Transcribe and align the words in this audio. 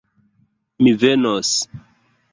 Mi 0.81 0.93
venos. 1.05 1.55